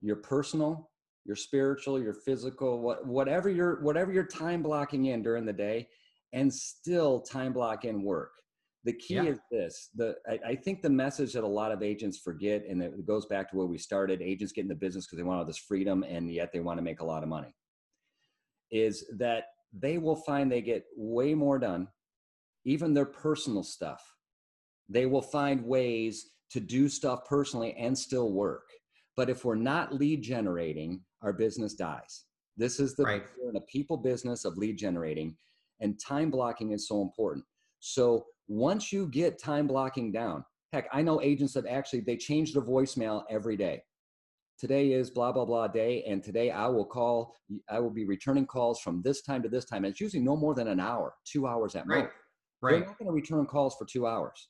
your 0.00 0.16
personal, 0.16 0.90
your 1.24 1.36
spiritual, 1.36 2.00
your 2.02 2.14
physical, 2.14 2.80
what, 2.80 3.06
whatever 3.06 3.48
you're 3.48 3.82
whatever 3.82 4.12
you're 4.12 4.24
time 4.24 4.62
blocking 4.62 5.06
in 5.06 5.22
during 5.22 5.44
the 5.44 5.52
day, 5.52 5.88
and 6.32 6.52
still 6.52 7.20
time 7.20 7.52
block 7.52 7.84
in 7.84 8.02
work. 8.02 8.32
The 8.84 8.94
key 8.94 9.14
yeah. 9.14 9.24
is 9.24 9.38
this: 9.50 9.90
the 9.94 10.16
I, 10.28 10.38
I, 10.48 10.54
think 10.56 10.80
the 10.80 10.90
message 10.90 11.34
that 11.34 11.44
a 11.44 11.46
lot 11.46 11.70
of 11.70 11.82
agents 11.82 12.18
forget, 12.18 12.64
and 12.66 12.82
it 12.82 13.06
goes 13.06 13.26
back 13.26 13.50
to 13.50 13.56
where 13.56 13.66
we 13.66 13.76
started: 13.76 14.22
agents 14.22 14.52
get 14.52 14.62
in 14.62 14.68
the 14.68 14.74
business 14.74 15.06
because 15.06 15.18
they 15.18 15.22
want 15.22 15.38
all 15.38 15.44
this 15.44 15.58
freedom, 15.58 16.02
and 16.02 16.32
yet 16.32 16.50
they 16.52 16.60
want 16.60 16.78
to 16.78 16.82
make 16.82 17.00
a 17.00 17.04
lot 17.04 17.22
of 17.22 17.28
money. 17.28 17.54
Is 18.70 19.04
that 19.18 19.44
they 19.72 19.98
will 19.98 20.16
find 20.16 20.50
they 20.50 20.62
get 20.62 20.84
way 20.96 21.34
more 21.34 21.58
done, 21.58 21.88
even 22.64 22.94
their 22.94 23.04
personal 23.04 23.62
stuff. 23.62 24.02
They 24.88 25.06
will 25.06 25.22
find 25.22 25.64
ways 25.64 26.30
to 26.50 26.60
do 26.60 26.88
stuff 26.88 27.26
personally 27.28 27.74
and 27.78 27.96
still 27.96 28.32
work. 28.32 28.69
But 29.16 29.30
if 29.30 29.44
we're 29.44 29.54
not 29.54 29.94
lead 29.94 30.22
generating, 30.22 31.02
our 31.22 31.32
business 31.32 31.74
dies. 31.74 32.24
This 32.56 32.80
is 32.80 32.94
the 32.94 33.04
right. 33.04 33.24
in 33.48 33.56
a 33.56 33.60
people 33.62 33.96
business 33.96 34.44
of 34.44 34.56
lead 34.56 34.76
generating, 34.76 35.36
and 35.80 35.98
time 36.00 36.30
blocking 36.30 36.72
is 36.72 36.86
so 36.88 37.02
important. 37.02 37.44
So 37.80 38.26
once 38.48 38.92
you 38.92 39.06
get 39.06 39.42
time 39.42 39.66
blocking 39.66 40.12
down, 40.12 40.44
heck, 40.72 40.88
I 40.92 41.02
know 41.02 41.22
agents 41.22 41.54
that 41.54 41.66
actually 41.66 42.00
they 42.00 42.16
change 42.16 42.52
their 42.52 42.62
voicemail 42.62 43.24
every 43.30 43.56
day. 43.56 43.82
Today 44.58 44.92
is 44.92 45.10
blah 45.10 45.32
blah 45.32 45.46
blah 45.46 45.68
day, 45.68 46.04
and 46.06 46.22
today 46.22 46.50
I 46.50 46.66
will 46.66 46.84
call. 46.84 47.34
I 47.70 47.80
will 47.80 47.90
be 47.90 48.04
returning 48.04 48.46
calls 48.46 48.80
from 48.80 49.00
this 49.02 49.22
time 49.22 49.42
to 49.42 49.48
this 49.48 49.64
time. 49.64 49.84
And 49.84 49.92
it's 49.92 50.00
usually 50.00 50.22
no 50.22 50.36
more 50.36 50.54
than 50.54 50.68
an 50.68 50.80
hour, 50.80 51.14
two 51.24 51.46
hours 51.46 51.74
at 51.76 51.86
right. 51.86 52.04
most. 52.04 52.12
Right. 52.60 52.72
They're 52.72 52.86
not 52.86 52.98
going 52.98 53.06
to 53.06 53.12
return 53.12 53.46
calls 53.46 53.74
for 53.78 53.86
two 53.86 54.06
hours. 54.06 54.48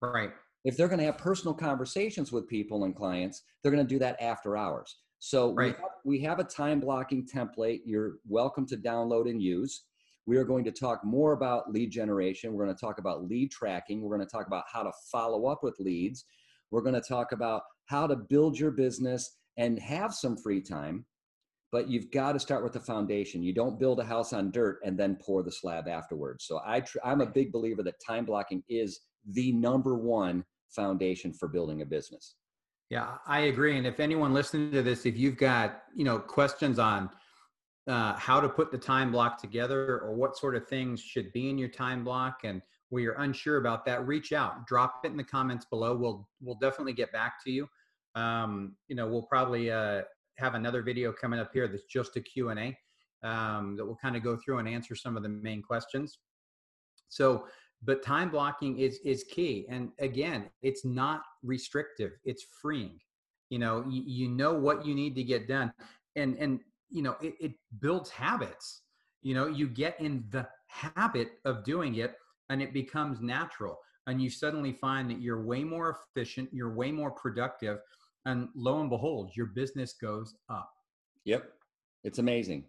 Right. 0.00 0.32
If 0.64 0.76
they're 0.76 0.88
going 0.88 1.00
to 1.00 1.06
have 1.06 1.18
personal 1.18 1.54
conversations 1.54 2.30
with 2.30 2.48
people 2.48 2.84
and 2.84 2.94
clients, 2.94 3.42
they're 3.62 3.72
going 3.72 3.84
to 3.84 3.94
do 3.94 3.98
that 3.98 4.20
after 4.22 4.56
hours. 4.56 4.96
So 5.18 5.52
right. 5.54 5.66
we, 5.66 5.70
have, 5.70 5.90
we 6.04 6.20
have 6.20 6.38
a 6.38 6.44
time 6.44 6.80
blocking 6.80 7.26
template. 7.26 7.80
You're 7.84 8.14
welcome 8.28 8.66
to 8.66 8.76
download 8.76 9.28
and 9.28 9.42
use. 9.42 9.84
We 10.26 10.36
are 10.36 10.44
going 10.44 10.64
to 10.64 10.72
talk 10.72 11.04
more 11.04 11.32
about 11.32 11.72
lead 11.72 11.90
generation. 11.90 12.52
We're 12.52 12.64
going 12.64 12.76
to 12.76 12.80
talk 12.80 12.98
about 12.98 13.28
lead 13.28 13.50
tracking. 13.50 14.02
We're 14.02 14.16
going 14.16 14.26
to 14.26 14.32
talk 14.32 14.46
about 14.46 14.64
how 14.72 14.84
to 14.84 14.92
follow 15.10 15.46
up 15.46 15.64
with 15.64 15.74
leads. 15.80 16.24
We're 16.70 16.82
going 16.82 16.94
to 16.94 17.00
talk 17.00 17.32
about 17.32 17.62
how 17.86 18.06
to 18.06 18.16
build 18.16 18.58
your 18.58 18.70
business 18.70 19.38
and 19.56 19.78
have 19.80 20.14
some 20.14 20.36
free 20.36 20.60
time. 20.60 21.04
But 21.72 21.88
you've 21.88 22.10
got 22.10 22.32
to 22.32 22.40
start 22.40 22.62
with 22.62 22.74
the 22.74 22.80
foundation. 22.80 23.42
You 23.42 23.54
don't 23.54 23.80
build 23.80 23.98
a 23.98 24.04
house 24.04 24.32
on 24.32 24.50
dirt 24.50 24.78
and 24.84 24.98
then 24.98 25.18
pour 25.24 25.42
the 25.42 25.50
slab 25.50 25.88
afterwards. 25.88 26.44
So 26.46 26.60
I 26.64 26.80
tr- 26.80 26.98
I'm 27.04 27.20
a 27.20 27.26
big 27.26 27.50
believer 27.50 27.82
that 27.82 27.94
time 28.06 28.24
blocking 28.24 28.62
is 28.68 29.00
the 29.30 29.52
number 29.52 29.96
one 29.96 30.44
foundation 30.74 31.32
for 31.32 31.48
building 31.48 31.82
a 31.82 31.86
business. 31.86 32.34
Yeah, 32.90 33.16
I 33.26 33.40
agree. 33.42 33.78
And 33.78 33.86
if 33.86 34.00
anyone 34.00 34.34
listening 34.34 34.70
to 34.72 34.82
this, 34.82 35.06
if 35.06 35.16
you've 35.16 35.36
got 35.36 35.84
you 35.94 36.04
know 36.04 36.18
questions 36.18 36.78
on 36.78 37.10
uh, 37.88 38.14
how 38.14 38.40
to 38.40 38.48
put 38.48 38.70
the 38.70 38.78
time 38.78 39.10
block 39.10 39.40
together 39.40 39.98
or 40.00 40.14
what 40.14 40.36
sort 40.36 40.54
of 40.54 40.68
things 40.68 41.00
should 41.00 41.32
be 41.32 41.50
in 41.50 41.58
your 41.58 41.68
time 41.68 42.04
block 42.04 42.40
and 42.44 42.62
where 42.90 43.02
you're 43.02 43.20
unsure 43.20 43.56
about 43.56 43.84
that 43.84 44.06
reach 44.06 44.32
out 44.32 44.66
drop 44.66 45.00
it 45.04 45.10
in 45.10 45.16
the 45.16 45.24
comments 45.24 45.64
below 45.64 45.96
we'll 45.96 46.28
we'll 46.40 46.58
definitely 46.60 46.92
get 46.92 47.10
back 47.12 47.42
to 47.42 47.50
you 47.50 47.68
um, 48.14 48.76
you 48.88 48.94
know 48.94 49.06
we'll 49.06 49.22
probably 49.22 49.70
uh, 49.70 50.02
have 50.38 50.54
another 50.54 50.82
video 50.82 51.12
coming 51.12 51.40
up 51.40 51.50
here 51.52 51.66
that's 51.66 51.84
just 51.84 52.16
a 52.16 52.20
q&a 52.20 52.76
um, 53.24 53.76
that 53.76 53.84
will 53.84 53.96
kind 53.96 54.16
of 54.16 54.22
go 54.22 54.36
through 54.36 54.58
and 54.58 54.68
answer 54.68 54.94
some 54.94 55.16
of 55.16 55.22
the 55.22 55.28
main 55.28 55.60
questions 55.60 56.18
so 57.08 57.46
but 57.84 58.02
time 58.02 58.30
blocking 58.30 58.78
is 58.78 58.98
is 59.04 59.24
key. 59.24 59.66
And 59.68 59.90
again 59.98 60.50
it's 60.62 60.84
not 60.84 61.22
restrictive 61.42 62.12
it's 62.24 62.44
freeing. 62.60 62.98
You 63.50 63.58
know 63.58 63.84
you, 63.88 64.02
you 64.06 64.28
know 64.28 64.54
what 64.54 64.86
you 64.86 64.94
need 64.94 65.14
to 65.16 65.24
get 65.24 65.48
done. 65.48 65.72
And 66.16 66.36
and 66.38 66.60
you 66.90 67.02
know 67.02 67.16
it, 67.20 67.34
it 67.40 67.52
builds 67.80 68.10
habits. 68.10 68.82
You 69.22 69.34
know 69.34 69.46
you 69.46 69.68
get 69.68 70.00
in 70.00 70.24
the 70.30 70.46
habit 70.66 71.32
of 71.44 71.64
doing 71.64 71.96
it 71.96 72.14
and 72.48 72.62
it 72.62 72.72
becomes 72.72 73.20
natural. 73.20 73.78
And 74.06 74.20
you 74.20 74.30
suddenly 74.30 74.72
find 74.72 75.08
that 75.10 75.20
you're 75.20 75.42
way 75.42 75.64
more 75.64 75.96
efficient 76.16 76.48
you're 76.52 76.74
way 76.74 76.90
more 76.90 77.10
productive 77.10 77.78
and 78.24 78.48
lo 78.54 78.80
and 78.80 78.90
behold 78.90 79.32
your 79.34 79.46
business 79.46 79.94
goes 79.94 80.34
up. 80.48 80.70
Yep. 81.24 81.52
It's 82.04 82.18
amazing. 82.18 82.64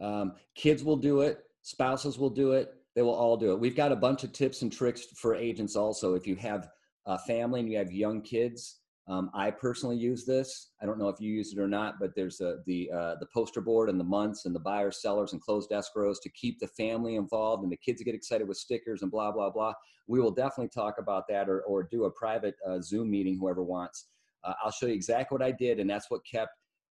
Um, 0.00 0.32
kids 0.54 0.84
will 0.84 0.96
do 0.96 1.22
it 1.22 1.44
spouses 1.62 2.18
will 2.18 2.30
do 2.30 2.52
it 2.52 2.74
they 2.98 3.02
will 3.02 3.14
all 3.14 3.36
do 3.36 3.52
it 3.52 3.60
we've 3.60 3.76
got 3.76 3.92
a 3.92 3.96
bunch 3.96 4.24
of 4.24 4.32
tips 4.32 4.62
and 4.62 4.72
tricks 4.72 5.06
for 5.14 5.36
agents 5.36 5.76
also 5.76 6.14
if 6.14 6.26
you 6.26 6.34
have 6.34 6.68
a 7.06 7.16
family 7.16 7.60
and 7.60 7.70
you 7.70 7.78
have 7.78 7.92
young 7.92 8.20
kids 8.20 8.80
um, 9.08 9.30
I 9.32 9.50
personally 9.50 9.96
use 9.96 10.26
this. 10.26 10.72
I 10.82 10.86
don't 10.86 10.98
know 10.98 11.08
if 11.08 11.18
you 11.18 11.32
use 11.32 11.54
it 11.54 11.58
or 11.58 11.66
not, 11.66 11.94
but 11.98 12.14
there's 12.14 12.42
a, 12.42 12.58
the 12.66 12.90
uh, 12.94 13.14
the 13.18 13.26
poster 13.32 13.62
board 13.62 13.88
and 13.88 13.98
the 13.98 14.04
months 14.04 14.44
and 14.44 14.54
the 14.54 14.60
buyers, 14.60 15.00
sellers, 15.00 15.32
and 15.32 15.40
closed 15.40 15.70
escrows 15.70 16.16
to 16.22 16.30
keep 16.30 16.60
the 16.60 16.68
family 16.68 17.16
involved 17.16 17.62
and 17.62 17.72
the 17.72 17.76
kids 17.78 18.02
get 18.02 18.14
excited 18.14 18.46
with 18.46 18.58
stickers 18.58 19.00
and 19.00 19.10
blah 19.10 19.32
blah 19.32 19.48
blah. 19.48 19.72
We 20.08 20.20
will 20.20 20.30
definitely 20.30 20.68
talk 20.68 20.96
about 20.98 21.24
that 21.30 21.48
or 21.48 21.62
or 21.62 21.84
do 21.84 22.04
a 22.04 22.10
private 22.10 22.54
uh, 22.68 22.82
Zoom 22.82 23.10
meeting, 23.10 23.38
whoever 23.38 23.64
wants. 23.64 24.08
Uh, 24.44 24.52
I'll 24.62 24.70
show 24.70 24.86
you 24.86 24.92
exactly 24.92 25.36
what 25.36 25.46
I 25.46 25.52
did, 25.52 25.80
and 25.80 25.88
that's 25.88 26.10
what 26.10 26.20
kept 26.30 26.52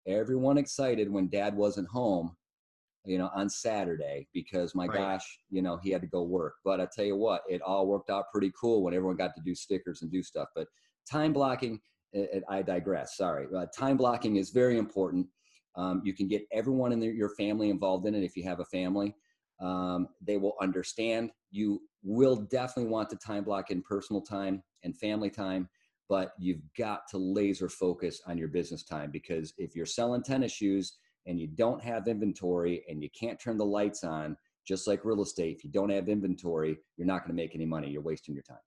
everyone 0.09 0.59
excited 0.59 1.09
when 1.09 1.29
Dad 1.29 1.55
wasn't 1.55 1.89
home, 1.89 2.37
you 3.05 3.19
know, 3.19 3.31
on 3.35 3.49
Saturday 3.49 4.29
because 4.35 4.75
my 4.75 4.87
right. 4.87 4.99
gosh, 4.99 5.41
you 5.51 5.63
know, 5.63 5.79
he 5.83 5.91
had 5.91 6.03
to 6.03 6.07
go 6.07 6.23
work. 6.23 6.55
But 6.65 6.81
I 6.81 6.89
tell 6.95 7.05
you 7.05 7.17
what, 7.17 7.43
it 7.49 7.63
all 7.63 7.87
worked 7.87 8.11
out 8.11 8.27
pretty 8.33 8.53
cool 8.61 8.83
when 8.83 8.95
everyone 8.95 9.17
got 9.17 9.35
to 9.37 9.43
do 9.45 9.55
stickers 9.55 10.03
and 10.03 10.11
do 10.11 10.23
stuff. 10.23 10.49
But 10.55 10.67
time 11.11 11.33
blocking 11.33 11.81
I 12.49 12.63
digress. 12.63 13.17
Sorry. 13.17 13.47
Uh, 13.55 13.67
time 13.77 13.97
blocking 13.97 14.37
is 14.37 14.51
very 14.51 14.79
important. 14.79 15.27
Um, 15.77 16.03
you 16.05 16.13
can 16.13 16.27
get 16.27 16.43
everyone 16.53 16.93
in 16.93 16.99
the, 16.99 17.07
your 17.07 17.31
family 17.31 17.71
involved 17.71 18.07
in 18.07 18.15
it 18.15 18.25
if 18.25 18.37
you 18.37 18.43
have 18.45 18.61
a 18.61 18.65
family. 18.65 19.15
Um, 19.61 20.09
they 20.21 20.37
will 20.37 20.55
understand. 20.61 21.31
You 21.51 21.83
will 22.03 22.37
definitely 22.37 22.91
want 22.91 23.11
to 23.11 23.17
time 23.17 23.45
block 23.45 23.71
in 23.71 23.83
personal 23.83 24.23
time 24.23 24.63
and 24.83 24.97
family 24.97 25.31
time, 25.31 25.69
but 26.09 26.33
you've 26.39 26.63
got 26.77 27.03
to 27.11 27.19
laser 27.19 27.69
focus 27.69 28.21
on 28.27 28.39
your 28.39 28.49
business 28.49 28.83
time 28.83 29.11
because 29.13 29.53
if 29.59 29.77
you're 29.77 29.87
selling 29.87 30.23
tennis 30.23 30.53
shoes 30.53 30.97
and 31.27 31.39
you 31.39 31.47
don't 31.47 31.83
have 31.83 32.09
inventory 32.09 32.85
and 32.89 33.03
you 33.03 33.09
can't 33.19 33.41
turn 33.41 33.59
the 33.59 33.65
lights 33.65 34.05
on, 34.05 34.37
just 34.67 34.87
like 34.87 35.05
real 35.05 35.23
estate. 35.23 35.57
If 35.57 35.65
you 35.65 35.71
don't 35.71 35.91
have 35.91 36.09
inventory, 36.09 36.79
you're 36.97 37.07
not 37.07 37.21
going 37.21 37.37
to 37.37 37.43
make 37.43 37.55
any 37.55 37.67
money. 37.67 37.89
You're 37.91 38.03
wasting 38.03 38.35
your 38.35 38.45
time. 38.45 38.59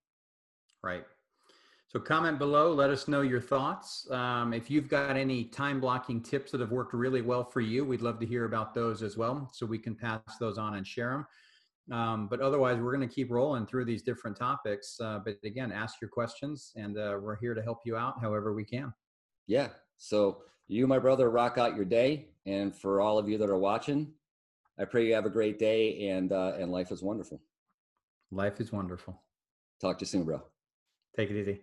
Right. 0.82 1.04
So 1.88 2.00
comment 2.00 2.40
below. 2.40 2.74
Let 2.74 2.90
us 2.90 3.08
know 3.08 3.22
your 3.22 3.40
thoughts. 3.40 4.10
Um, 4.10 4.52
if 4.52 4.72
you've 4.72 4.90
got 4.90 5.16
any 5.16 5.44
time 5.44 5.80
blocking 5.80 6.22
tips 6.22 6.52
that 6.52 6.60
have 6.60 6.72
worked 6.72 6.94
really 6.94 7.22
well 7.22 7.44
for 7.44 7.62
you, 7.62 7.86
we'd 7.86 8.02
love 8.02 8.20
to 8.20 8.26
hear 8.26 8.46
about 8.46 8.74
those 8.74 9.04
as 9.04 9.16
well, 9.16 9.48
so 9.54 9.66
we 9.68 9.78
can 9.78 9.94
pass 9.96 10.20
those 10.40 10.58
on 10.58 10.76
and 10.76 10.88
share 10.88 11.12
them. 11.12 11.96
Um, 11.96 12.28
but 12.30 12.40
otherwise, 12.40 12.80
we're 12.80 12.96
going 12.96 13.08
to 13.08 13.14
keep 13.14 13.30
rolling 13.30 13.68
through 13.68 13.86
these 13.86 14.02
different 14.02 14.38
topics. 14.38 14.98
Uh, 15.00 15.20
but 15.24 15.36
again, 15.44 15.72
ask 15.72 16.02
your 16.02 16.10
questions, 16.10 16.72
and 16.76 16.98
uh, 16.98 17.20
we're 17.22 17.36
here 17.36 17.54
to 17.54 17.62
help 17.62 17.80
you 17.86 17.96
out 17.96 18.20
however 18.20 18.54
we 18.54 18.66
can. 18.66 18.92
Yeah. 19.48 19.68
So 19.98 20.40
you, 20.68 20.88
my 20.88 21.00
brother, 21.00 21.30
rock 21.30 21.58
out 21.58 21.76
your 21.76 21.86
day, 21.86 22.28
and 22.46 22.76
for 22.76 23.02
all 23.02 23.18
of 23.18 23.28
you 23.30 23.38
that 23.38 23.50
are 23.50 23.58
watching, 23.58 24.14
I 24.80 24.86
pray 24.86 25.06
you 25.08 25.14
have 25.14 25.26
a 25.26 25.30
great 25.30 25.60
day, 25.60 26.10
and 26.10 26.32
uh, 26.32 26.54
and 26.60 26.72
life 26.72 26.92
is 26.92 27.04
wonderful. 27.04 27.42
Life 28.32 28.60
is 28.60 28.72
wonderful. 28.72 29.22
Talk 29.80 30.00
to 30.00 30.04
you 30.04 30.08
soon, 30.08 30.24
bro. 30.24 30.42
Take 31.16 31.30
it 31.30 31.40
easy. 31.40 31.62